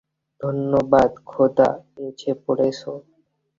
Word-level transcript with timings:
ধন্যবাদ 0.41 1.11
খোদা, 1.29 1.69
এসে 2.05 2.31
পড়েছো। 2.43 2.91